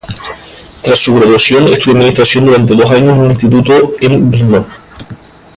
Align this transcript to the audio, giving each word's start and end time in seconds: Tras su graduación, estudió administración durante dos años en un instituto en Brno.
Tras 0.81 0.97
su 0.97 1.13
graduación, 1.13 1.65
estudió 1.67 1.91
administración 1.91 2.45
durante 2.45 2.73
dos 2.73 2.89
años 2.89 3.13
en 3.13 3.19
un 3.19 3.29
instituto 3.29 3.91
en 4.01 4.31
Brno. 4.31 4.65